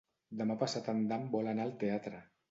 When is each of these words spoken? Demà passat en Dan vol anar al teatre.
Demà 0.37 0.53
passat 0.61 0.87
en 0.93 1.03
Dan 1.11 1.27
vol 1.35 1.51
anar 1.51 1.67
al 1.67 1.75
teatre. 1.85 2.23